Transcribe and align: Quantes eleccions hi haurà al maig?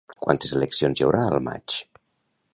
Quantes 0.27 0.55
eleccions 0.59 1.03
hi 1.03 1.07
haurà 1.09 1.21
al 1.27 1.39
maig? 1.51 1.77